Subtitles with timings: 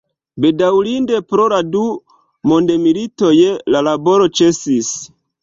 [0.43, 1.83] Bedaŭrinde, pro la du
[2.53, 3.35] mondmilitoj
[3.77, 4.91] la laboro ĉesis.